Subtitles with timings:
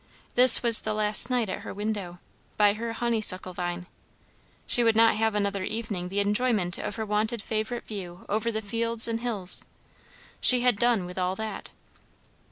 [0.33, 2.17] This was the last night at her window,
[2.57, 3.85] by her honeysuckle vine.
[4.65, 8.63] She would not have another evening the enjoyment of her wonted favourite view over the
[8.63, 9.63] fields and hills;
[10.39, 11.69] she had done with all that.